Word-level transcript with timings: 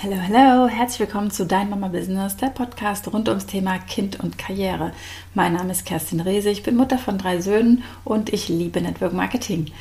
Hallo, 0.00 0.14
hallo, 0.14 0.68
herzlich 0.68 1.00
willkommen 1.00 1.32
zu 1.32 1.44
Dein 1.44 1.70
Mama 1.70 1.88
Business, 1.88 2.36
der 2.36 2.50
Podcast 2.50 3.12
rund 3.12 3.28
ums 3.28 3.46
Thema 3.46 3.78
Kind 3.80 4.20
und 4.20 4.38
Karriere. 4.38 4.92
Mein 5.34 5.54
Name 5.54 5.72
ist 5.72 5.86
Kerstin 5.86 6.20
Rehse, 6.20 6.50
ich 6.50 6.62
bin 6.62 6.76
Mutter 6.76 6.98
von 6.98 7.18
drei 7.18 7.40
Söhnen 7.40 7.82
und 8.04 8.32
ich 8.32 8.48
liebe 8.48 8.80
Network 8.80 9.12
Marketing. 9.12 9.72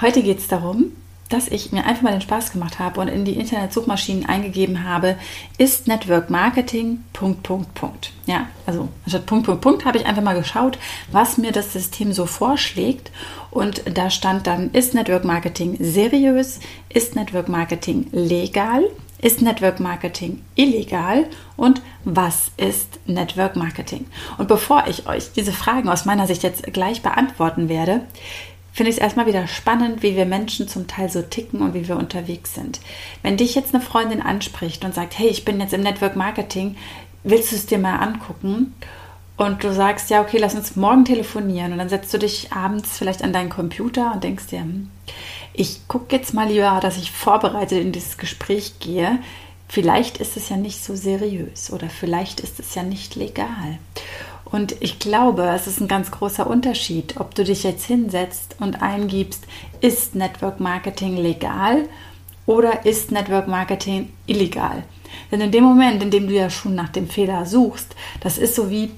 Heute 0.00 0.22
geht 0.22 0.38
es 0.38 0.48
darum, 0.48 0.92
dass 1.28 1.46
ich 1.46 1.72
mir 1.72 1.84
einfach 1.84 2.00
mal 2.00 2.12
den 2.12 2.22
Spaß 2.22 2.52
gemacht 2.52 2.78
habe 2.78 3.02
und 3.02 3.08
in 3.08 3.26
die 3.26 3.34
Internetsuchmaschinen 3.34 4.24
eingegeben 4.24 4.84
habe, 4.84 5.16
ist 5.58 5.88
Network 5.88 6.30
Marketing 6.30 7.04
Punkt, 7.12 7.42
Punkt, 7.42 7.74
Punkt. 7.74 8.12
Ja, 8.24 8.46
also 8.64 8.88
anstatt 9.04 9.26
Punkt, 9.26 9.44
Punkt, 9.44 9.60
Punkt 9.60 9.84
habe 9.84 9.98
ich 9.98 10.06
einfach 10.06 10.22
mal 10.22 10.38
geschaut, 10.38 10.78
was 11.12 11.36
mir 11.36 11.52
das 11.52 11.74
System 11.74 12.14
so 12.14 12.24
vorschlägt 12.24 13.12
und 13.50 13.82
da 13.92 14.08
stand 14.08 14.46
dann, 14.46 14.70
ist 14.70 14.94
Network 14.94 15.26
Marketing 15.26 15.76
seriös, 15.78 16.60
ist 16.88 17.14
Network 17.14 17.50
Marketing 17.50 18.06
legal, 18.10 18.84
ist 19.22 19.42
Network 19.42 19.80
Marketing 19.80 20.42
illegal 20.54 21.26
und 21.56 21.82
was 22.04 22.50
ist 22.56 22.98
Network 23.06 23.56
Marketing? 23.56 24.06
Und 24.38 24.48
bevor 24.48 24.84
ich 24.88 25.06
euch 25.06 25.32
diese 25.32 25.52
Fragen 25.52 25.88
aus 25.88 26.04
meiner 26.04 26.26
Sicht 26.26 26.42
jetzt 26.42 26.64
gleich 26.72 27.02
beantworten 27.02 27.68
werde, 27.68 28.02
finde 28.72 28.90
ich 28.90 28.96
es 28.96 29.02
erstmal 29.02 29.26
wieder 29.26 29.46
spannend, 29.46 30.02
wie 30.02 30.16
wir 30.16 30.26
Menschen 30.26 30.68
zum 30.68 30.86
Teil 30.86 31.10
so 31.10 31.22
ticken 31.22 31.60
und 31.60 31.74
wie 31.74 31.88
wir 31.88 31.96
unterwegs 31.96 32.54
sind. 32.54 32.80
Wenn 33.22 33.36
dich 33.36 33.54
jetzt 33.54 33.74
eine 33.74 33.82
Freundin 33.82 34.22
anspricht 34.22 34.84
und 34.84 34.94
sagt, 34.94 35.18
hey, 35.18 35.28
ich 35.28 35.44
bin 35.44 35.60
jetzt 35.60 35.74
im 35.74 35.82
Network 35.82 36.16
Marketing, 36.16 36.76
willst 37.24 37.52
du 37.52 37.56
es 37.56 37.66
dir 37.66 37.78
mal 37.78 37.96
angucken? 37.96 38.74
Und 39.36 39.64
du 39.64 39.72
sagst, 39.72 40.10
ja, 40.10 40.20
okay, 40.20 40.36
lass 40.38 40.54
uns 40.54 40.76
morgen 40.76 41.06
telefonieren. 41.06 41.72
Und 41.72 41.78
dann 41.78 41.88
setzt 41.88 42.12
du 42.12 42.18
dich 42.18 42.52
abends 42.52 42.98
vielleicht 42.98 43.22
an 43.22 43.32
deinen 43.32 43.48
Computer 43.48 44.12
und 44.12 44.22
denkst 44.22 44.48
dir, 44.48 44.60
hm, 44.60 44.90
ich 45.52 45.86
gucke 45.88 46.14
jetzt 46.16 46.34
mal 46.34 46.48
lieber, 46.48 46.78
dass 46.80 46.96
ich 46.96 47.10
vorbereitet 47.10 47.80
in 47.80 47.92
dieses 47.92 48.18
Gespräch 48.18 48.78
gehe. 48.78 49.18
Vielleicht 49.68 50.18
ist 50.18 50.36
es 50.36 50.48
ja 50.48 50.56
nicht 50.56 50.82
so 50.82 50.96
seriös 50.96 51.72
oder 51.72 51.88
vielleicht 51.88 52.40
ist 52.40 52.58
es 52.58 52.74
ja 52.74 52.82
nicht 52.82 53.14
legal. 53.14 53.78
Und 54.44 54.74
ich 54.80 54.98
glaube, 54.98 55.44
es 55.54 55.66
ist 55.66 55.80
ein 55.80 55.88
ganz 55.88 56.10
großer 56.10 56.46
Unterschied, 56.46 57.20
ob 57.20 57.34
du 57.34 57.44
dich 57.44 57.62
jetzt 57.62 57.84
hinsetzt 57.84 58.56
und 58.58 58.82
eingibst, 58.82 59.44
ist 59.80 60.14
Network 60.14 60.58
Marketing 60.58 61.16
legal 61.16 61.88
oder 62.46 62.84
ist 62.84 63.12
Network 63.12 63.46
Marketing 63.46 64.12
illegal. 64.26 64.82
Denn 65.30 65.40
in 65.40 65.52
dem 65.52 65.64
Moment, 65.64 66.02
in 66.02 66.10
dem 66.10 66.26
du 66.26 66.34
ja 66.34 66.50
schon 66.50 66.74
nach 66.74 66.88
dem 66.88 67.08
Fehler 67.08 67.46
suchst, 67.46 67.94
das 68.20 68.38
ist 68.38 68.56
so 68.56 68.70
wie, 68.70 68.90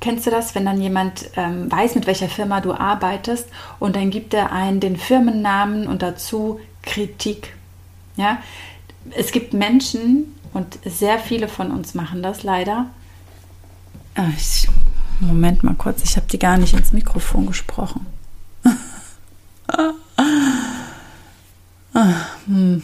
Kennst 0.00 0.26
du 0.26 0.30
das, 0.30 0.54
wenn 0.54 0.64
dann 0.64 0.80
jemand 0.80 1.30
ähm, 1.36 1.70
weiß, 1.70 1.94
mit 1.94 2.06
welcher 2.06 2.28
Firma 2.28 2.60
du 2.60 2.72
arbeitest 2.72 3.48
und 3.78 3.96
dann 3.96 4.10
gibt 4.10 4.32
er 4.32 4.50
einen 4.50 4.80
den 4.80 4.96
Firmennamen 4.96 5.86
und 5.86 6.02
dazu 6.02 6.58
Kritik? 6.82 7.54
Ja, 8.16 8.38
es 9.10 9.30
gibt 9.30 9.52
Menschen 9.52 10.34
und 10.54 10.78
sehr 10.84 11.18
viele 11.18 11.48
von 11.48 11.70
uns 11.70 11.94
machen 11.94 12.22
das 12.22 12.42
leider. 12.42 12.86
Ah, 14.14 14.28
ich, 14.36 14.68
Moment 15.20 15.62
mal 15.62 15.74
kurz, 15.74 16.02
ich 16.02 16.16
habe 16.16 16.26
die 16.26 16.38
gar 16.38 16.56
nicht 16.56 16.74
ins 16.74 16.92
Mikrofon 16.92 17.46
gesprochen. 17.46 18.06
Ah, 21.92 22.26
hm. 22.46 22.82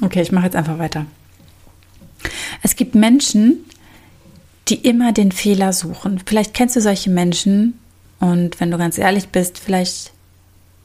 okay, 0.00 0.20
ich 0.20 0.32
mache 0.32 0.46
jetzt 0.46 0.56
einfach 0.56 0.78
weiter. 0.78 1.06
Es 2.62 2.74
gibt 2.76 2.94
Menschen, 2.94 3.64
die 4.68 4.76
immer 4.76 5.12
den 5.12 5.32
Fehler 5.32 5.72
suchen. 5.72 6.20
Vielleicht 6.24 6.54
kennst 6.54 6.76
du 6.76 6.80
solche 6.80 7.10
Menschen 7.10 7.78
und 8.20 8.60
wenn 8.60 8.70
du 8.70 8.78
ganz 8.78 8.98
ehrlich 8.98 9.28
bist, 9.28 9.58
vielleicht 9.58 10.12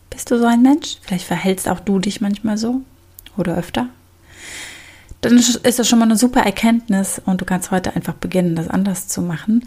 bist 0.09 0.31
du 0.31 0.39
so 0.39 0.45
ein 0.45 0.61
Mensch, 0.61 0.97
vielleicht 1.01 1.25
verhältst 1.25 1.69
auch 1.69 1.79
du 1.79 1.99
dich 1.99 2.21
manchmal 2.21 2.57
so 2.57 2.81
oder 3.37 3.55
öfter. 3.55 3.89
Dann 5.21 5.37
ist 5.37 5.79
das 5.79 5.87
schon 5.87 5.99
mal 5.99 6.05
eine 6.05 6.17
super 6.17 6.41
Erkenntnis 6.41 7.21
und 7.25 7.41
du 7.41 7.45
kannst 7.45 7.71
heute 7.71 7.95
einfach 7.95 8.13
beginnen, 8.13 8.55
das 8.55 8.67
anders 8.67 9.07
zu 9.07 9.21
machen. 9.21 9.63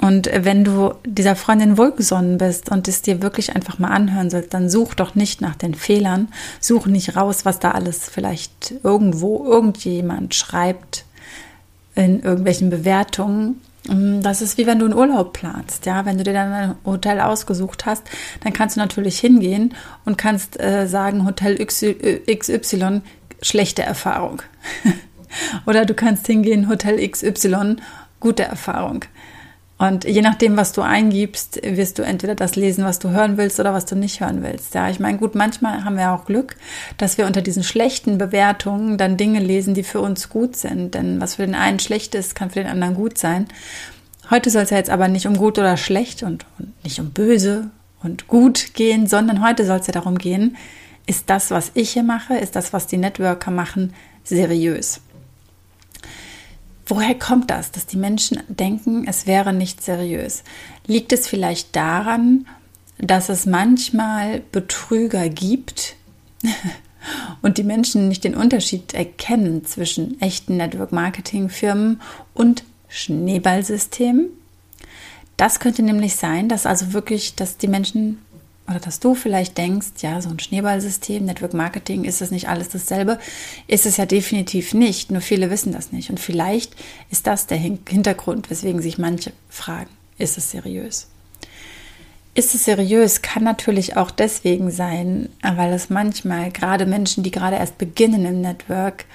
Und 0.00 0.30
wenn 0.30 0.62
du 0.62 0.94
dieser 1.06 1.36
Freundin 1.36 1.78
wohlgesonnen 1.78 2.36
bist 2.36 2.70
und 2.70 2.86
es 2.86 3.00
dir 3.00 3.22
wirklich 3.22 3.56
einfach 3.56 3.78
mal 3.78 3.88
anhören 3.88 4.28
sollst, 4.28 4.52
dann 4.52 4.68
such 4.68 4.94
doch 4.94 5.14
nicht 5.14 5.40
nach 5.40 5.56
den 5.56 5.74
Fehlern, 5.74 6.28
such 6.60 6.86
nicht 6.86 7.16
raus, 7.16 7.46
was 7.46 7.58
da 7.58 7.70
alles 7.70 8.08
vielleicht 8.08 8.74
irgendwo 8.82 9.46
irgendjemand 9.46 10.34
schreibt, 10.34 11.05
in 11.96 12.22
irgendwelchen 12.22 12.70
Bewertungen. 12.70 13.60
Mm, 13.88 14.20
das 14.20 14.42
ist 14.42 14.58
wie 14.58 14.66
wenn 14.66 14.78
du 14.78 14.84
einen 14.84 14.94
Urlaub 14.94 15.32
planst, 15.32 15.86
ja. 15.86 16.06
Wenn 16.06 16.18
du 16.18 16.24
dir 16.24 16.32
dann 16.32 16.52
ein 16.52 16.74
Hotel 16.84 17.20
ausgesucht 17.20 17.86
hast, 17.86 18.04
dann 18.44 18.52
kannst 18.52 18.76
du 18.76 18.80
natürlich 18.80 19.18
hingehen 19.18 19.74
und 20.04 20.16
kannst 20.18 20.60
äh, 20.60 20.86
sagen, 20.86 21.26
Hotel 21.26 21.56
XY, 21.56 23.00
schlechte 23.42 23.82
Erfahrung. 23.82 24.42
Oder 25.66 25.84
du 25.84 25.94
kannst 25.94 26.26
hingehen, 26.26 26.68
Hotel 26.68 27.06
XY, 27.08 27.76
gute 28.20 28.44
Erfahrung. 28.44 29.04
Und 29.78 30.04
je 30.04 30.22
nachdem, 30.22 30.56
was 30.56 30.72
du 30.72 30.80
eingibst, 30.80 31.60
wirst 31.62 31.98
du 31.98 32.02
entweder 32.02 32.34
das 32.34 32.56
lesen, 32.56 32.84
was 32.84 32.98
du 32.98 33.10
hören 33.10 33.36
willst 33.36 33.60
oder 33.60 33.74
was 33.74 33.84
du 33.84 33.94
nicht 33.94 34.20
hören 34.20 34.42
willst. 34.42 34.74
Ja, 34.74 34.88
ich 34.88 35.00
meine, 35.00 35.18
gut, 35.18 35.34
manchmal 35.34 35.84
haben 35.84 35.98
wir 35.98 36.12
auch 36.12 36.24
Glück, 36.24 36.56
dass 36.96 37.18
wir 37.18 37.26
unter 37.26 37.42
diesen 37.42 37.62
schlechten 37.62 38.16
Bewertungen 38.16 38.96
dann 38.96 39.18
Dinge 39.18 39.40
lesen, 39.40 39.74
die 39.74 39.82
für 39.82 40.00
uns 40.00 40.30
gut 40.30 40.56
sind. 40.56 40.94
Denn 40.94 41.20
was 41.20 41.34
für 41.34 41.44
den 41.44 41.54
einen 41.54 41.78
schlecht 41.78 42.14
ist, 42.14 42.34
kann 42.34 42.50
für 42.50 42.60
den 42.60 42.68
anderen 42.68 42.94
gut 42.94 43.18
sein. 43.18 43.48
Heute 44.30 44.48
soll 44.48 44.62
es 44.62 44.70
ja 44.70 44.78
jetzt 44.78 44.90
aber 44.90 45.08
nicht 45.08 45.26
um 45.26 45.36
gut 45.36 45.58
oder 45.58 45.76
schlecht 45.76 46.22
und, 46.22 46.46
und 46.58 46.72
nicht 46.82 46.98
um 46.98 47.10
böse 47.10 47.70
und 48.02 48.28
gut 48.28 48.74
gehen, 48.74 49.06
sondern 49.06 49.44
heute 49.44 49.66
soll 49.66 49.78
es 49.78 49.86
ja 49.86 49.92
darum 49.92 50.16
gehen, 50.16 50.56
ist 51.06 51.30
das, 51.30 51.50
was 51.50 51.70
ich 51.74 51.90
hier 51.90 52.02
mache, 52.02 52.36
ist 52.36 52.56
das, 52.56 52.72
was 52.72 52.86
die 52.86 52.96
Networker 52.96 53.50
machen, 53.50 53.92
seriös. 54.24 55.00
Woher 56.86 57.16
kommt 57.16 57.50
das, 57.50 57.72
dass 57.72 57.86
die 57.86 57.96
Menschen 57.96 58.40
denken, 58.48 59.06
es 59.08 59.26
wäre 59.26 59.52
nicht 59.52 59.82
seriös? 59.82 60.44
Liegt 60.86 61.12
es 61.12 61.26
vielleicht 61.26 61.74
daran, 61.74 62.46
dass 62.98 63.28
es 63.28 63.44
manchmal 63.44 64.40
Betrüger 64.52 65.28
gibt 65.28 65.96
und 67.42 67.58
die 67.58 67.64
Menschen 67.64 68.06
nicht 68.06 68.22
den 68.22 68.36
Unterschied 68.36 68.94
erkennen 68.94 69.64
zwischen 69.64 70.20
echten 70.20 70.56
Network-Marketing-Firmen 70.58 72.00
und 72.34 72.64
Schneeballsystemen? 72.88 74.28
Das 75.36 75.58
könnte 75.58 75.82
nämlich 75.82 76.14
sein, 76.14 76.48
dass 76.48 76.66
also 76.66 76.92
wirklich, 76.92 77.34
dass 77.34 77.58
die 77.58 77.68
Menschen 77.68 78.22
oder 78.68 78.80
dass 78.80 79.00
du 79.00 79.14
vielleicht 79.14 79.56
denkst, 79.58 79.88
ja, 80.00 80.20
so 80.20 80.28
ein 80.28 80.38
Schneeballsystem, 80.38 81.24
Network 81.24 81.54
Marketing, 81.54 82.04
ist 82.04 82.20
das 82.20 82.30
nicht 82.30 82.48
alles 82.48 82.68
dasselbe? 82.68 83.18
Ist 83.68 83.86
es 83.86 83.96
ja 83.96 84.06
definitiv 84.06 84.74
nicht, 84.74 85.10
nur 85.10 85.20
viele 85.20 85.50
wissen 85.50 85.72
das 85.72 85.92
nicht. 85.92 86.10
Und 86.10 86.18
vielleicht 86.18 86.74
ist 87.10 87.26
das 87.26 87.46
der 87.46 87.58
Hintergrund, 87.58 88.50
weswegen 88.50 88.82
sich 88.82 88.98
manche 88.98 89.32
fragen, 89.48 89.90
ist 90.18 90.36
es 90.36 90.50
seriös? 90.50 91.08
Ist 92.34 92.54
es 92.54 92.64
seriös? 92.64 93.22
Kann 93.22 93.44
natürlich 93.44 93.96
auch 93.96 94.10
deswegen 94.10 94.70
sein, 94.70 95.30
weil 95.42 95.72
es 95.72 95.88
manchmal 95.88 96.50
gerade 96.50 96.84
Menschen, 96.84 97.22
die 97.22 97.30
gerade 97.30 97.56
erst 97.56 97.78
beginnen 97.78 98.26
im 98.26 98.40
Network, 98.42 99.06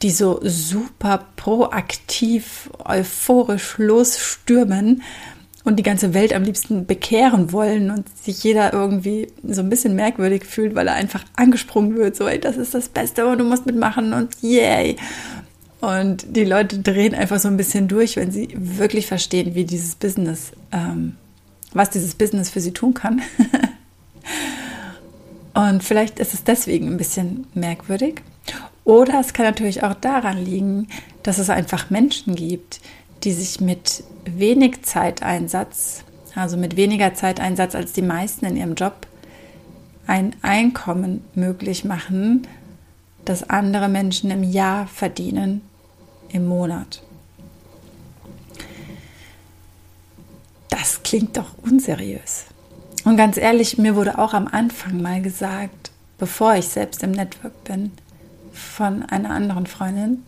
die 0.00 0.10
so 0.10 0.40
super 0.42 1.26
proaktiv, 1.36 2.70
euphorisch 2.84 3.76
losstürmen 3.76 5.02
und 5.64 5.78
die 5.78 5.82
ganze 5.82 6.12
Welt 6.14 6.32
am 6.32 6.42
liebsten 6.42 6.86
bekehren 6.86 7.52
wollen 7.52 7.90
und 7.90 8.06
sich 8.18 8.42
jeder 8.42 8.72
irgendwie 8.72 9.28
so 9.44 9.60
ein 9.60 9.70
bisschen 9.70 9.94
merkwürdig 9.94 10.44
fühlt, 10.44 10.74
weil 10.74 10.88
er 10.88 10.94
einfach 10.94 11.24
angesprungen 11.36 11.96
wird, 11.96 12.16
so, 12.16 12.26
ey, 12.26 12.40
das 12.40 12.56
ist 12.56 12.74
das 12.74 12.88
Beste 12.88 13.26
und 13.26 13.38
du 13.38 13.44
musst 13.44 13.66
mitmachen 13.66 14.12
und 14.12 14.34
yay. 14.42 14.96
Und 15.80 16.36
die 16.36 16.44
Leute 16.44 16.78
drehen 16.78 17.14
einfach 17.14 17.40
so 17.40 17.48
ein 17.48 17.56
bisschen 17.56 17.88
durch, 17.88 18.16
wenn 18.16 18.30
sie 18.30 18.48
wirklich 18.54 19.06
verstehen, 19.06 19.54
wie 19.54 19.64
dieses 19.64 19.96
Business, 19.96 20.52
ähm, 20.70 21.16
was 21.72 21.90
dieses 21.90 22.14
Business 22.14 22.50
für 22.50 22.60
sie 22.60 22.72
tun 22.72 22.94
kann. 22.94 23.20
und 25.54 25.82
vielleicht 25.82 26.20
ist 26.20 26.34
es 26.34 26.44
deswegen 26.44 26.88
ein 26.88 26.96
bisschen 26.96 27.46
merkwürdig. 27.54 28.22
Oder 28.84 29.20
es 29.20 29.32
kann 29.32 29.46
natürlich 29.46 29.82
auch 29.82 29.94
daran 29.94 30.44
liegen, 30.44 30.88
dass 31.22 31.38
es 31.38 31.50
einfach 31.50 31.90
Menschen 31.90 32.34
gibt, 32.34 32.80
die 33.24 33.32
sich 33.32 33.60
mit 33.60 34.04
wenig 34.24 34.82
Zeiteinsatz, 34.82 36.04
also 36.34 36.56
mit 36.56 36.76
weniger 36.76 37.14
Zeiteinsatz 37.14 37.74
als 37.74 37.92
die 37.92 38.02
meisten 38.02 38.46
in 38.46 38.56
ihrem 38.56 38.74
Job, 38.74 39.06
ein 40.06 40.34
Einkommen 40.42 41.24
möglich 41.34 41.84
machen, 41.84 42.46
das 43.24 43.48
andere 43.48 43.88
Menschen 43.88 44.30
im 44.30 44.42
Jahr 44.42 44.86
verdienen, 44.86 45.62
im 46.30 46.46
Monat. 46.46 47.02
Das 50.68 51.02
klingt 51.02 51.36
doch 51.36 51.54
unseriös. 51.62 52.46
Und 53.04 53.16
ganz 53.16 53.36
ehrlich, 53.36 53.78
mir 53.78 53.94
wurde 53.94 54.18
auch 54.18 54.32
am 54.32 54.48
Anfang 54.48 55.00
mal 55.00 55.20
gesagt, 55.20 55.90
bevor 56.18 56.54
ich 56.54 56.68
selbst 56.68 57.02
im 57.02 57.10
Network 57.12 57.64
bin, 57.64 57.92
von 58.52 59.02
einer 59.02 59.30
anderen 59.30 59.66
Freundin, 59.66 60.22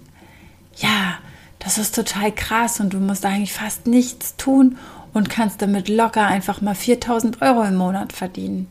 ja, 0.76 1.18
das 1.64 1.78
ist 1.78 1.94
total 1.94 2.30
krass 2.30 2.78
und 2.78 2.92
du 2.92 2.98
musst 2.98 3.24
eigentlich 3.24 3.52
fast 3.52 3.86
nichts 3.86 4.36
tun 4.36 4.76
und 5.14 5.30
kannst 5.30 5.62
damit 5.62 5.88
locker 5.88 6.26
einfach 6.26 6.60
mal 6.60 6.74
4000 6.74 7.40
Euro 7.40 7.62
im 7.62 7.76
Monat 7.76 8.12
verdienen. 8.12 8.68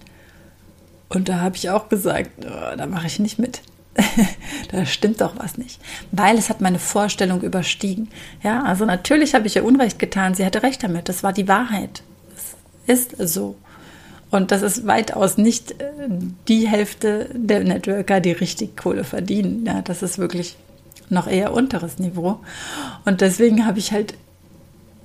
Und 1.10 1.28
da 1.28 1.42
habe 1.42 1.56
ich 1.56 1.70
auch 1.70 1.90
gesagt, 1.90 2.30
oh, 2.46 2.76
da 2.78 2.86
mache 2.86 3.08
ich 3.08 3.20
nicht 3.20 3.40
mit. 3.40 3.62
da 4.72 4.86
stimmt 4.86 5.22
doch 5.22 5.38
was 5.38 5.58
nicht, 5.58 5.80
weil 6.12 6.38
es 6.38 6.50
hat 6.50 6.62
meine 6.62 6.80
Vorstellung 6.80 7.42
überstiegen. 7.42 8.10
Ja, 8.42 8.64
also 8.64 8.86
natürlich 8.86 9.36
habe 9.36 9.46
ich 9.46 9.56
ihr 9.56 9.66
Unrecht 9.66 10.00
getan. 10.00 10.34
Sie 10.34 10.46
hatte 10.46 10.64
recht 10.64 10.84
damit. 10.84 11.10
Das 11.10 11.22
war 11.22 11.32
die 11.32 11.48
Wahrheit. 11.48 12.02
Das 12.88 13.06
ist 13.18 13.34
so. 13.34 13.56
Und 14.32 14.52
das 14.52 14.64
ist 14.64 14.88
weitaus 14.88 15.38
nicht 15.38 15.80
äh, 15.80 16.10
die 16.48 16.68
Hälfte 16.68 17.30
der 17.34 17.64
Networker, 17.64 18.20
die 18.20 18.32
richtig 18.32 18.76
Kohle 18.76 19.04
verdienen. 19.04 19.64
Ja, 19.68 19.84
das 19.84 20.02
ist 20.02 20.18
wirklich 20.18 20.56
noch 21.14 21.28
eher 21.28 21.54
unteres 21.54 22.00
Niveau. 22.00 22.40
Und 23.06 23.22
deswegen 23.22 23.66
habe 23.66 23.80
ich 23.80 23.92
halt 23.92 24.16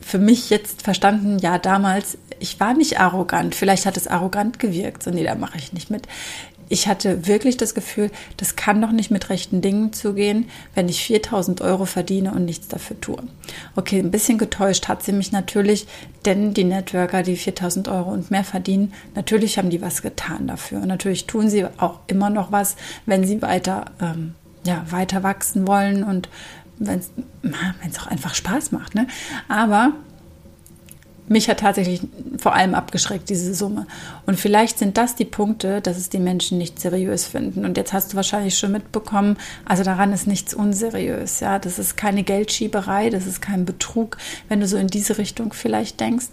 für 0.01 0.19
mich 0.19 0.51
jetzt 0.51 0.83
verstanden, 0.83 1.39
ja, 1.39 1.59
damals, 1.59 2.19
ich 2.39 2.59
war 2.61 2.75
nicht 2.75 3.01
arrogant. 3.01 3.55
Vielleicht 3.55 3.85
hat 3.85 3.97
es 3.97 4.07
arrogant 4.07 4.59
gewirkt. 4.59 5.03
So, 5.03 5.11
nee, 5.11 5.25
da 5.25 5.35
mache 5.35 5.59
ich 5.59 5.73
nicht 5.73 5.91
mit 5.91 6.09
ich 6.69 6.87
hatte 6.87 7.27
wirklich 7.27 7.57
das 7.57 7.75
Gefühl, 7.75 8.11
das 8.37 8.57
kann 8.57 8.81
doch 8.81 8.93
nicht 8.93 9.11
mit 9.11 9.31
rechten 9.31 9.61
Dingen 9.61 9.93
zugehen, 9.93 10.49
wenn 10.75 10.89
ich 10.89 11.03
4000 11.03 11.61
Euro 11.61 11.85
verdiene 11.85 12.33
und 12.33 12.45
nichts 12.45 12.69
dafür 12.69 13.01
tue. 13.01 13.23
Okay, 13.77 13.99
ein 13.99 14.11
bisschen 14.11 14.39
getäuscht 14.39 14.89
hat 14.89 15.03
sie 15.03 15.13
mich 15.13 15.33
natürlich, 15.33 15.87
denn 16.25 16.55
die 16.55 16.65
Networker, 16.65 17.23
die 17.23 17.37
4000 17.37 17.89
Euro 17.89 18.11
und 18.11 18.31
mehr 18.31 18.45
verdienen, 18.45 18.93
natürlich 19.15 19.59
haben 19.59 19.71
die 19.71 19.83
was 19.83 20.03
getan 20.03 20.47
dafür. 20.47 20.83
Und 20.83 20.89
natürlich 20.89 21.27
tun 21.27 21.49
sie 21.49 21.65
auch 21.79 22.01
immer 22.07 22.31
noch 22.31 22.53
was, 22.53 22.77
wenn 23.07 23.27
sie 23.27 23.41
weiter, 23.43 23.87
ähm, 24.01 24.35
ja, 24.69 24.85
weiter 24.91 25.23
wachsen 25.23 25.67
wollen 25.67 26.05
und 26.05 26.29
wenn 26.79 27.01
es 27.01 27.99
auch 27.99 28.07
einfach 28.07 28.35
Spaß 28.35 28.71
macht. 28.71 28.95
Ne? 28.95 29.07
Aber 29.49 29.95
mich 31.27 31.49
hat 31.49 31.61
tatsächlich 31.61 32.03
vor 32.39 32.55
allem 32.55 32.75
abgeschreckt, 32.75 33.29
diese 33.31 33.55
Summe. 33.55 33.87
Und 34.27 34.39
vielleicht 34.39 34.79
sind 34.79 34.97
das 34.97 35.15
die 35.15 35.25
Punkte, 35.25 35.81
dass 35.81 35.97
es 35.97 36.11
die 36.11 36.19
Menschen 36.19 36.59
nicht 36.59 36.79
seriös 36.79 37.27
finden. 37.27 37.65
Und 37.65 37.77
jetzt 37.77 37.93
hast 37.93 38.13
du 38.13 38.17
wahrscheinlich 38.17 38.57
schon 38.57 38.73
mitbekommen, 38.73 39.39
also 39.65 39.83
daran 39.83 40.13
ist 40.13 40.27
nichts 40.27 40.55
unseriös. 40.55 41.41
Ja, 41.41 41.59
das 41.59 41.79
ist 41.79 41.97
keine 41.97 42.23
Geldschieberei, 42.23 43.11
das 43.11 43.27
ist 43.27 43.41
kein 43.41 43.65
Betrug, 43.65 44.19
wenn 44.49 44.61
du 44.61 44.67
so 44.67 44.77
in 44.77 44.89
diese 44.89 45.19
Richtung 45.19 45.53
vielleicht 45.53 46.01
denkst. 46.01 46.29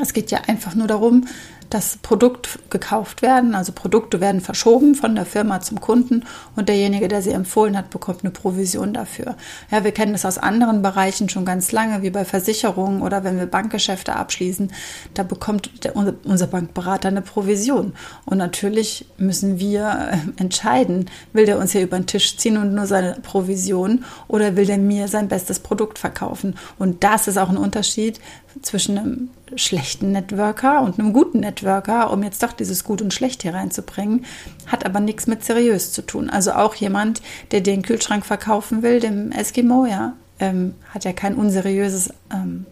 Es 0.00 0.12
geht 0.12 0.30
ja 0.30 0.40
einfach 0.46 0.74
nur 0.74 0.86
darum, 0.86 1.26
dass 1.70 1.96
Produkt 1.98 2.58
gekauft 2.70 3.22
werden, 3.22 3.54
also 3.54 3.72
Produkte 3.72 4.20
werden 4.20 4.40
verschoben 4.40 4.94
von 4.94 5.14
der 5.14 5.26
Firma 5.26 5.60
zum 5.60 5.80
Kunden 5.80 6.24
und 6.54 6.68
derjenige, 6.68 7.08
der 7.08 7.22
sie 7.22 7.30
empfohlen 7.30 7.76
hat, 7.76 7.90
bekommt 7.90 8.22
eine 8.22 8.30
Provision 8.30 8.92
dafür. 8.92 9.36
Ja, 9.70 9.84
wir 9.84 9.92
kennen 9.92 10.12
das 10.12 10.24
aus 10.24 10.38
anderen 10.38 10.82
Bereichen 10.82 11.28
schon 11.28 11.44
ganz 11.44 11.72
lange, 11.72 12.02
wie 12.02 12.10
bei 12.10 12.24
Versicherungen 12.24 13.02
oder 13.02 13.24
wenn 13.24 13.38
wir 13.38 13.46
Bankgeschäfte 13.46 14.14
abschließen, 14.16 14.72
da 15.14 15.22
bekommt 15.22 15.84
der, 15.84 15.96
unser 15.96 16.46
Bankberater 16.46 17.08
eine 17.08 17.22
Provision. 17.22 17.94
Und 18.24 18.38
natürlich 18.38 19.06
müssen 19.18 19.58
wir 19.58 20.10
äh, 20.12 20.40
entscheiden, 20.40 21.10
will 21.32 21.46
der 21.46 21.58
uns 21.58 21.72
hier 21.72 21.82
über 21.82 21.98
den 21.98 22.06
Tisch 22.06 22.36
ziehen 22.36 22.56
und 22.56 22.74
nur 22.74 22.86
seine 22.86 23.14
Provision 23.22 24.04
oder 24.28 24.56
will 24.56 24.66
der 24.66 24.78
mir 24.78 25.08
sein 25.08 25.28
bestes 25.28 25.58
Produkt 25.58 25.98
verkaufen? 25.98 26.54
Und 26.78 27.04
das 27.04 27.28
ist 27.28 27.38
auch 27.38 27.48
ein 27.48 27.56
Unterschied 27.56 28.20
zwischen 28.62 28.98
einem 28.98 29.30
schlechten 29.54 30.12
Networker 30.12 30.82
und 30.82 30.98
einem 30.98 31.12
guten 31.12 31.40
Networker, 31.40 32.10
um 32.10 32.22
jetzt 32.22 32.42
doch 32.42 32.52
dieses 32.52 32.84
Gut 32.84 33.00
und 33.00 33.14
Schlecht 33.14 33.42
hier 33.42 33.54
reinzubringen, 33.54 34.24
hat 34.66 34.84
aber 34.84 35.00
nichts 35.00 35.26
mit 35.26 35.44
seriös 35.44 35.92
zu 35.92 36.02
tun. 36.02 36.28
Also 36.30 36.52
auch 36.52 36.74
jemand, 36.74 37.22
der 37.52 37.60
den 37.60 37.82
Kühlschrank 37.82 38.26
verkaufen 38.26 38.82
will, 38.82 39.00
dem 39.00 39.30
Eskimo, 39.32 39.86
ja, 39.86 40.14
ähm, 40.40 40.74
hat 40.92 41.04
ja 41.04 41.12
kein 41.12 41.34
unseriöses 41.34 42.12
ähm, 42.32 42.66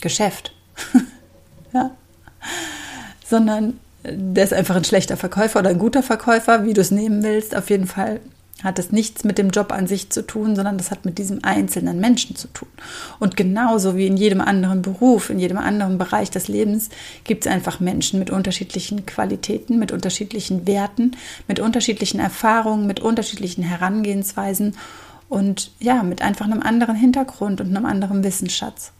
Geschäft. 0.00 0.54
ja. 1.72 1.90
Sondern 3.24 3.80
der 4.04 4.44
ist 4.44 4.52
einfach 4.52 4.76
ein 4.76 4.84
schlechter 4.84 5.16
Verkäufer 5.16 5.60
oder 5.60 5.70
ein 5.70 5.78
guter 5.78 6.02
Verkäufer, 6.02 6.64
wie 6.64 6.74
du 6.74 6.80
es 6.80 6.90
nehmen 6.90 7.22
willst. 7.22 7.56
Auf 7.56 7.70
jeden 7.70 7.86
Fall 7.86 8.20
hat 8.62 8.78
es 8.78 8.92
nichts 8.92 9.24
mit 9.24 9.38
dem 9.38 9.50
Job 9.50 9.72
an 9.72 9.86
sich 9.86 10.10
zu 10.10 10.24
tun, 10.24 10.54
sondern 10.54 10.78
das 10.78 10.90
hat 10.90 11.04
mit 11.04 11.18
diesem 11.18 11.42
einzelnen 11.42 11.98
Menschen 11.98 12.36
zu 12.36 12.48
tun. 12.48 12.68
Und 13.18 13.36
genauso 13.36 13.96
wie 13.96 14.06
in 14.06 14.16
jedem 14.16 14.40
anderen 14.40 14.82
Beruf, 14.82 15.30
in 15.30 15.38
jedem 15.38 15.58
anderen 15.58 15.98
Bereich 15.98 16.30
des 16.30 16.48
Lebens 16.48 16.88
gibt 17.24 17.44
es 17.44 17.52
einfach 17.52 17.80
Menschen 17.80 18.18
mit 18.18 18.30
unterschiedlichen 18.30 19.04
Qualitäten, 19.04 19.78
mit 19.78 19.90
unterschiedlichen 19.90 20.66
Werten, 20.66 21.16
mit 21.48 21.58
unterschiedlichen 21.58 22.20
Erfahrungen, 22.20 22.86
mit 22.86 23.00
unterschiedlichen 23.00 23.64
Herangehensweisen 23.64 24.76
und 25.28 25.72
ja, 25.80 26.02
mit 26.02 26.22
einfach 26.22 26.44
einem 26.44 26.62
anderen 26.62 26.94
Hintergrund 26.94 27.60
und 27.60 27.74
einem 27.74 27.86
anderen 27.86 28.22
Wissensschatz. 28.22 28.92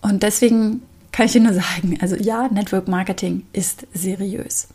Und 0.00 0.22
deswegen 0.22 0.82
kann 1.14 1.26
ich 1.26 1.32
dir 1.32 1.42
nur 1.42 1.52
sagen, 1.52 1.96
also 2.00 2.16
ja, 2.16 2.48
Network 2.48 2.88
Marketing 2.88 3.46
ist 3.52 3.86
seriös. 3.94 4.66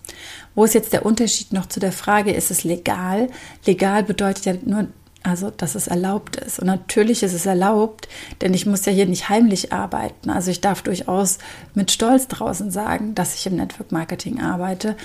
Wo 0.55 0.63
ist 0.63 0.73
jetzt 0.73 0.93
der 0.93 1.05
Unterschied 1.05 1.51
noch 1.51 1.65
zu 1.65 1.81
der 1.81 1.91
Frage, 1.91 2.31
ist 2.31 2.49
es 2.49 2.63
legal? 2.63 3.27
Legal 3.65 4.03
bedeutet 4.05 4.45
ja 4.45 4.53
nur, 4.63 4.87
also 5.21 5.49
dass 5.49 5.75
es 5.75 5.87
erlaubt 5.87 6.37
ist. 6.37 6.57
Und 6.59 6.67
natürlich 6.67 7.23
ist 7.23 7.33
es 7.33 7.45
erlaubt, 7.45 8.07
denn 8.39 8.53
ich 8.53 8.65
muss 8.65 8.85
ja 8.85 8.93
hier 8.93 9.05
nicht 9.05 9.27
heimlich 9.27 9.73
arbeiten. 9.73 10.29
Also 10.29 10.49
ich 10.49 10.61
darf 10.61 10.81
durchaus 10.81 11.39
mit 11.73 11.91
Stolz 11.91 12.29
draußen 12.29 12.71
sagen, 12.71 13.15
dass 13.15 13.35
ich 13.35 13.45
im 13.45 13.57
Network 13.57 13.91
Marketing 13.91 14.39
arbeite, 14.39 14.95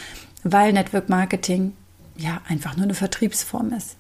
weil 0.44 0.72
Network 0.72 1.08
Marketing 1.08 1.72
ja 2.16 2.42
einfach 2.48 2.76
nur 2.76 2.84
eine 2.84 2.94
Vertriebsform 2.94 3.72
ist. 3.72 3.96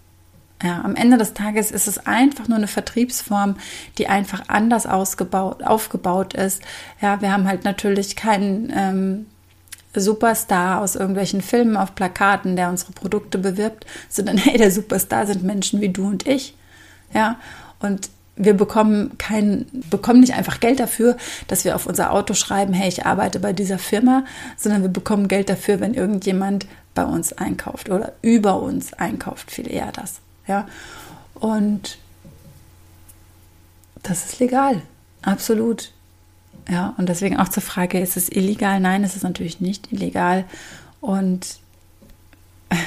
Ja, 0.62 0.82
am 0.82 0.94
Ende 0.96 1.18
des 1.18 1.34
Tages 1.34 1.70
ist 1.70 1.88
es 1.88 2.06
einfach 2.06 2.48
nur 2.48 2.56
eine 2.56 2.68
Vertriebsform, 2.68 3.56
die 3.98 4.06
einfach 4.06 4.44
anders 4.48 4.86
ausgebaut, 4.86 5.62
aufgebaut 5.62 6.34
ist. 6.34 6.62
Ja, 7.00 7.20
wir 7.20 7.32
haben 7.32 7.46
halt 7.46 7.64
natürlich 7.64 8.16
keinen 8.16 8.72
ähm, 8.74 9.26
Superstar 9.94 10.80
aus 10.80 10.96
irgendwelchen 10.96 11.42
Filmen 11.42 11.76
auf 11.76 11.94
Plakaten, 11.94 12.56
der 12.56 12.70
unsere 12.70 12.92
Produkte 12.92 13.38
bewirbt, 13.38 13.84
sondern 14.08 14.36
hey, 14.38 14.56
der 14.56 14.70
Superstar 14.70 15.26
sind 15.26 15.42
Menschen 15.42 15.80
wie 15.80 15.90
du 15.90 16.06
und 16.06 16.26
ich. 16.26 16.54
Ja, 17.12 17.36
und 17.80 18.08
wir 18.36 18.54
bekommen 18.54 19.16
kein, 19.18 19.66
bekommen 19.90 20.20
nicht 20.20 20.34
einfach 20.34 20.60
Geld 20.60 20.80
dafür, 20.80 21.16
dass 21.46 21.64
wir 21.64 21.76
auf 21.76 21.86
unser 21.86 22.12
Auto 22.12 22.34
schreiben, 22.34 22.72
hey, 22.72 22.88
ich 22.88 23.06
arbeite 23.06 23.38
bei 23.38 23.52
dieser 23.52 23.78
Firma, 23.78 24.24
sondern 24.56 24.82
wir 24.82 24.88
bekommen 24.88 25.28
Geld 25.28 25.48
dafür, 25.48 25.80
wenn 25.80 25.94
irgendjemand 25.94 26.66
bei 26.94 27.04
uns 27.04 27.32
einkauft 27.32 27.90
oder 27.90 28.12
über 28.22 28.60
uns 28.60 28.92
einkauft, 28.94 29.50
viel 29.50 29.70
eher 29.70 29.92
das. 29.92 30.20
Ja? 30.46 30.66
Und 31.34 31.98
das 34.02 34.26
ist 34.26 34.38
legal, 34.38 34.82
absolut. 35.22 35.92
Ja, 36.68 36.94
und 36.96 37.08
deswegen 37.08 37.36
auch 37.36 37.48
zur 37.48 37.62
Frage, 37.62 38.00
ist 38.00 38.16
es 38.16 38.30
illegal? 38.30 38.80
Nein, 38.80 39.04
es 39.04 39.16
ist 39.16 39.22
natürlich 39.22 39.60
nicht 39.60 39.92
illegal. 39.92 40.44
Und 41.00 41.58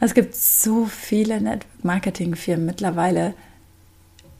es 0.00 0.14
gibt 0.14 0.36
so 0.36 0.86
viele 0.86 1.40
Network-Marketing-Firmen 1.40 2.64
mittlerweile. 2.64 3.34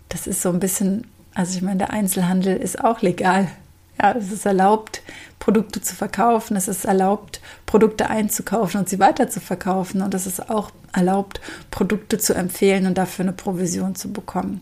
Das 0.08 0.26
ist 0.26 0.42
so 0.42 0.50
ein 0.50 0.60
bisschen, 0.60 1.06
also 1.34 1.56
ich 1.56 1.62
meine, 1.62 1.78
der 1.78 1.90
Einzelhandel 1.90 2.56
ist 2.56 2.82
auch 2.82 3.02
legal. 3.02 3.50
Ja, 4.00 4.12
es 4.12 4.30
ist 4.30 4.46
erlaubt, 4.46 5.02
Produkte 5.38 5.80
zu 5.80 5.94
verkaufen. 5.94 6.56
Es 6.56 6.68
ist 6.68 6.84
erlaubt, 6.84 7.40
Produkte 7.64 8.10
einzukaufen 8.10 8.80
und 8.80 8.88
sie 8.88 8.98
weiter 8.98 9.28
zu 9.28 9.40
verkaufen. 9.40 10.02
Und 10.02 10.14
es 10.14 10.26
ist 10.26 10.50
auch 10.50 10.70
erlaubt, 10.92 11.40
Produkte 11.70 12.18
zu 12.18 12.34
empfehlen 12.34 12.86
und 12.86 12.98
dafür 12.98 13.24
eine 13.24 13.32
Provision 13.32 13.94
zu 13.94 14.12
bekommen. 14.12 14.60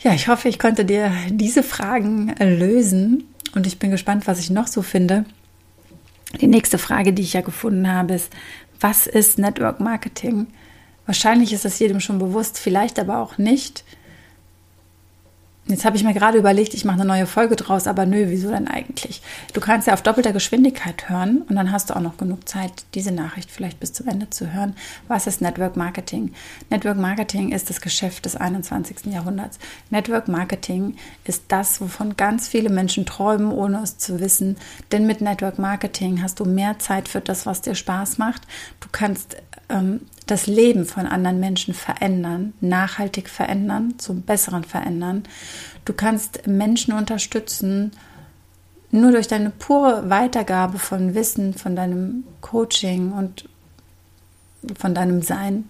Ja, 0.00 0.12
ich 0.14 0.28
hoffe, 0.28 0.48
ich 0.48 0.58
konnte 0.58 0.84
dir 0.84 1.12
diese 1.28 1.62
Fragen 1.62 2.34
lösen 2.40 3.24
und 3.54 3.66
ich 3.66 3.78
bin 3.78 3.90
gespannt, 3.90 4.26
was 4.26 4.40
ich 4.40 4.50
noch 4.50 4.66
so 4.66 4.82
finde. 4.82 5.24
Die 6.40 6.46
nächste 6.46 6.78
Frage, 6.78 7.12
die 7.12 7.22
ich 7.22 7.34
ja 7.34 7.40
gefunden 7.40 7.90
habe, 7.90 8.14
ist, 8.14 8.32
was 8.80 9.06
ist 9.06 9.38
Network 9.38 9.80
Marketing? 9.80 10.48
Wahrscheinlich 11.06 11.52
ist 11.52 11.64
das 11.64 11.78
jedem 11.78 12.00
schon 12.00 12.18
bewusst, 12.18 12.58
vielleicht 12.58 12.98
aber 12.98 13.18
auch 13.18 13.38
nicht. 13.38 13.84
Jetzt 15.66 15.84
habe 15.84 15.96
ich 15.96 16.02
mir 16.02 16.12
gerade 16.12 16.38
überlegt, 16.38 16.74
ich 16.74 16.84
mache 16.84 16.96
eine 16.96 17.04
neue 17.04 17.26
Folge 17.26 17.54
draus, 17.54 17.86
aber 17.86 18.04
nö, 18.04 18.24
wieso 18.26 18.50
denn 18.50 18.66
eigentlich? 18.66 19.22
Du 19.52 19.60
kannst 19.60 19.86
ja 19.86 19.94
auf 19.94 20.02
doppelter 20.02 20.32
Geschwindigkeit 20.32 21.08
hören 21.08 21.42
und 21.42 21.54
dann 21.54 21.70
hast 21.70 21.88
du 21.88 21.94
auch 21.94 22.00
noch 22.00 22.16
genug 22.16 22.48
Zeit, 22.48 22.84
diese 22.94 23.12
Nachricht 23.12 23.48
vielleicht 23.48 23.78
bis 23.78 23.92
zum 23.92 24.08
Ende 24.08 24.28
zu 24.28 24.52
hören. 24.52 24.74
Was 25.06 25.28
ist 25.28 25.40
Network 25.40 25.76
Marketing? 25.76 26.32
Network 26.68 26.96
Marketing 26.96 27.52
ist 27.52 27.70
das 27.70 27.80
Geschäft 27.80 28.24
des 28.24 28.34
21. 28.34 29.06
Jahrhunderts. 29.12 29.60
Network 29.90 30.26
Marketing 30.26 30.96
ist 31.24 31.44
das, 31.46 31.80
wovon 31.80 32.16
ganz 32.16 32.48
viele 32.48 32.68
Menschen 32.68 33.06
träumen, 33.06 33.52
ohne 33.52 33.82
es 33.82 33.98
zu 33.98 34.18
wissen. 34.18 34.56
Denn 34.90 35.06
mit 35.06 35.20
Network 35.20 35.60
Marketing 35.60 36.22
hast 36.22 36.40
du 36.40 36.44
mehr 36.44 36.80
Zeit 36.80 37.08
für 37.08 37.20
das, 37.20 37.46
was 37.46 37.62
dir 37.62 37.76
Spaß 37.76 38.18
macht. 38.18 38.42
Du 38.80 38.88
kannst 38.90 39.36
ähm, 39.68 40.00
das 40.26 40.46
Leben 40.46 40.84
von 40.84 41.06
anderen 41.06 41.40
Menschen 41.40 41.74
verändern, 41.74 42.52
nachhaltig 42.60 43.28
verändern, 43.28 43.94
zum 43.98 44.22
Besseren 44.22 44.64
verändern. 44.64 45.24
Du 45.84 45.92
kannst 45.92 46.46
Menschen 46.46 46.94
unterstützen, 46.94 47.92
nur 48.90 49.10
durch 49.10 49.26
deine 49.26 49.50
pure 49.50 50.10
Weitergabe 50.10 50.78
von 50.78 51.14
Wissen, 51.14 51.54
von 51.54 51.74
deinem 51.74 52.24
Coaching 52.40 53.12
und 53.12 53.48
von 54.78 54.94
deinem 54.94 55.22
Sein. 55.22 55.68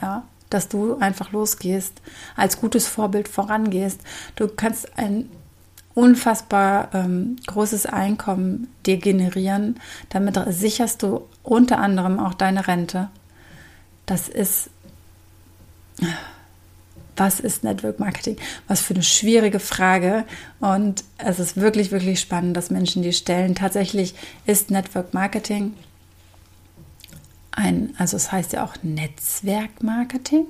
Ja, 0.00 0.24
dass 0.50 0.68
du 0.68 0.96
einfach 0.98 1.32
losgehst, 1.32 2.02
als 2.36 2.60
gutes 2.60 2.86
Vorbild 2.86 3.28
vorangehst. 3.28 4.00
Du 4.36 4.48
kannst 4.48 4.98
ein 4.98 5.30
unfassbar 5.94 6.88
ähm, 6.94 7.36
großes 7.46 7.86
Einkommen 7.86 8.68
dir 8.84 8.98
generieren. 8.98 9.80
Damit 10.10 10.38
sicherst 10.48 11.02
du 11.02 11.28
unter 11.42 11.78
anderem 11.78 12.18
auch 12.18 12.34
deine 12.34 12.66
Rente. 12.66 13.08
Das 14.12 14.28
ist, 14.28 14.68
was 17.16 17.40
ist 17.40 17.64
Network 17.64 17.98
Marketing? 17.98 18.36
Was 18.68 18.82
für 18.82 18.92
eine 18.92 19.02
schwierige 19.02 19.58
Frage. 19.58 20.26
Und 20.60 21.02
es 21.16 21.38
ist 21.38 21.56
wirklich, 21.56 21.92
wirklich 21.92 22.20
spannend, 22.20 22.54
dass 22.54 22.68
Menschen 22.68 23.02
die 23.02 23.14
stellen. 23.14 23.54
Tatsächlich 23.54 24.14
ist 24.44 24.70
Network 24.70 25.14
Marketing 25.14 25.72
ein, 27.52 27.94
also 27.96 28.18
es 28.18 28.30
heißt 28.30 28.52
ja 28.52 28.64
auch 28.66 28.74
Netzwerk 28.82 29.82
Marketing. 29.82 30.44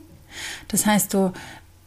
Das 0.66 0.85
heißt, 0.85 1.14
du 1.14 1.33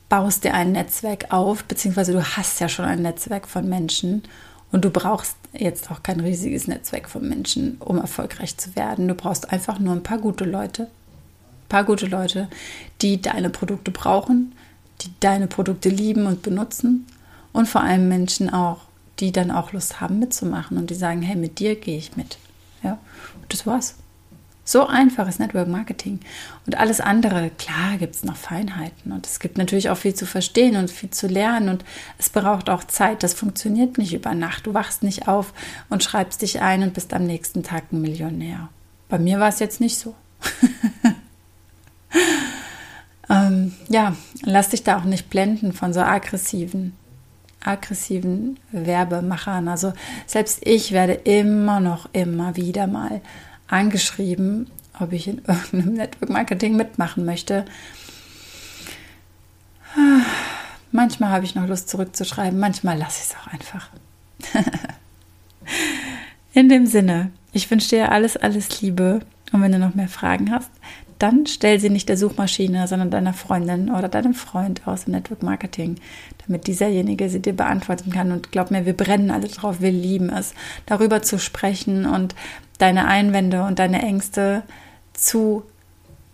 baust 0.07 0.45
dir 0.45 0.53
ein 0.53 0.71
Netzwerk 0.71 1.33
auf, 1.33 1.65
beziehungsweise 1.65 2.13
du 2.13 2.23
hast 2.23 2.61
ja 2.61 2.69
schon 2.69 2.85
ein 2.85 3.01
Netzwerk 3.01 3.49
von 3.49 3.67
Menschen 3.67 4.23
und 4.71 4.85
du 4.85 4.91
brauchst 4.91 5.35
jetzt 5.51 5.91
auch 5.91 6.03
kein 6.03 6.21
riesiges 6.21 6.69
Netzwerk 6.69 7.09
von 7.09 7.27
Menschen, 7.27 7.75
um 7.79 7.97
erfolgreich 7.97 8.55
zu 8.55 8.77
werden. 8.77 9.09
Du 9.09 9.13
brauchst 9.13 9.51
einfach 9.51 9.77
nur 9.77 9.93
ein 9.93 10.03
paar 10.03 10.19
gute 10.19 10.45
Leute, 10.45 10.87
paar 11.69 11.83
gute 11.83 12.07
Leute, 12.07 12.47
die 13.01 13.21
deine 13.21 13.49
Produkte 13.49 13.91
brauchen, 13.91 14.53
die 15.01 15.11
deine 15.19 15.47
Produkte 15.47 15.89
lieben 15.89 16.25
und 16.25 16.41
benutzen 16.41 17.05
und 17.53 17.67
vor 17.67 17.81
allem 17.81 18.07
Menschen 18.07 18.53
auch, 18.53 18.81
die 19.19 19.31
dann 19.31 19.51
auch 19.51 19.71
Lust 19.73 20.01
haben 20.01 20.19
mitzumachen 20.19 20.77
und 20.77 20.89
die 20.89 20.95
sagen, 20.95 21.21
hey, 21.21 21.35
mit 21.35 21.59
dir 21.59 21.75
gehe 21.75 21.97
ich 21.97 22.17
mit. 22.17 22.37
Ja, 22.83 22.99
das 23.49 23.65
war's. 23.65 23.95
So 24.67 24.87
einfach 24.87 25.27
ist 25.27 25.39
Network 25.39 25.67
Marketing. 25.67 26.19
Und 26.65 26.75
alles 26.75 26.99
andere, 26.99 27.51
klar, 27.51 27.97
gibt 27.99 28.15
es 28.15 28.23
noch 28.23 28.35
Feinheiten. 28.35 29.11
Und 29.11 29.27
es 29.27 29.39
gibt 29.39 29.59
natürlich 29.59 29.91
auch 29.91 29.97
viel 29.97 30.15
zu 30.15 30.25
verstehen 30.25 30.75
und 30.75 30.89
viel 30.89 31.11
zu 31.11 31.27
lernen. 31.27 31.69
Und 31.69 31.85
es 32.17 32.31
braucht 32.31 32.71
auch 32.71 32.83
Zeit. 32.83 33.21
Das 33.21 33.35
funktioniert 33.35 33.99
nicht 33.99 34.15
über 34.15 34.33
Nacht. 34.33 34.65
Du 34.65 34.73
wachst 34.73 35.03
nicht 35.03 35.27
auf 35.27 35.53
und 35.89 36.03
schreibst 36.03 36.41
dich 36.41 36.61
ein 36.61 36.81
und 36.81 36.95
bist 36.95 37.13
am 37.13 37.27
nächsten 37.27 37.61
Tag 37.61 37.93
ein 37.93 38.01
Millionär. 38.01 38.69
Bei 39.07 39.19
mir 39.19 39.39
war 39.39 39.49
es 39.49 39.59
jetzt 39.59 39.79
nicht 39.79 39.99
so. 39.99 40.15
ähm, 43.29 43.73
ja, 43.89 44.15
lass 44.41 44.69
dich 44.69 44.83
da 44.83 44.97
auch 44.97 45.03
nicht 45.03 45.29
blenden 45.29 45.73
von 45.73 45.93
so 45.93 46.01
aggressiven 46.01 46.93
aggressiven 47.65 48.59
Werbemachern. 48.71 49.67
Also 49.67 49.93
selbst 50.25 50.59
ich 50.61 50.91
werde 50.91 51.13
immer 51.13 51.79
noch, 51.79 52.09
immer 52.13 52.55
wieder 52.55 52.87
mal 52.87 53.21
angeschrieben, 53.67 54.69
ob 54.99 55.11
ich 55.11 55.27
in 55.27 55.41
irgendeinem 55.47 55.95
Network 55.95 56.29
Marketing 56.29 56.75
mitmachen 56.75 57.25
möchte. 57.25 57.65
Manchmal 60.91 61.29
habe 61.29 61.45
ich 61.45 61.55
noch 61.55 61.67
Lust 61.67 61.89
zurückzuschreiben, 61.89 62.59
manchmal 62.59 62.97
lasse 62.97 63.21
ich 63.23 63.29
es 63.29 63.35
auch 63.35 63.47
einfach. 63.47 63.89
in 66.53 66.69
dem 66.69 66.85
Sinne, 66.85 67.31
ich 67.51 67.69
wünsche 67.71 67.89
dir 67.89 68.11
alles, 68.11 68.37
alles 68.37 68.81
Liebe. 68.81 69.21
Und 69.51 69.61
wenn 69.61 69.71
du 69.71 69.79
noch 69.79 69.95
mehr 69.95 70.09
Fragen 70.09 70.51
hast, 70.51 70.69
dann 71.19 71.45
stell 71.45 71.79
sie 71.79 71.89
nicht 71.89 72.09
der 72.09 72.17
Suchmaschine, 72.17 72.87
sondern 72.87 73.09
deiner 73.09 73.33
Freundin 73.33 73.89
oder 73.89 74.09
deinem 74.09 74.33
Freund 74.33 74.85
aus 74.85 75.05
dem 75.05 75.13
Network 75.13 75.43
Marketing, 75.43 75.95
damit 76.45 76.67
dieserjenige 76.67 77.29
sie 77.29 77.41
dir 77.41 77.53
beantworten 77.53 78.11
kann. 78.11 78.31
Und 78.31 78.51
glaub 78.51 78.71
mir, 78.71 78.85
wir 78.85 78.95
brennen 78.95 79.31
alle 79.31 79.47
drauf, 79.47 79.77
wir 79.79 79.91
lieben 79.91 80.29
es, 80.29 80.53
darüber 80.85 81.21
zu 81.21 81.39
sprechen 81.39 82.05
und 82.05 82.35
deine 82.77 83.07
Einwände 83.07 83.63
und 83.63 83.79
deine 83.79 84.01
Ängste 84.01 84.63
zu 85.13 85.63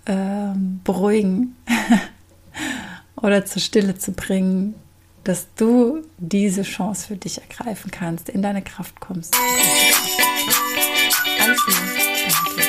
äh, 0.06 0.54
beruhigen 0.84 1.56
oder 3.16 3.46
zur 3.46 3.62
Stille 3.62 3.98
zu 3.98 4.14
bringen, 4.14 4.74
dass 5.24 5.48
du 5.56 6.02
diese 6.18 6.64
Chance 6.64 7.08
für 7.08 7.16
dich 7.16 7.40
ergreifen 7.40 7.92
kannst, 7.92 8.30
in 8.30 8.42
deine 8.42 8.64
Kraft 8.64 9.00
kommst. 9.00 9.36
Alles 11.40 11.60
Liebe. 11.68 12.61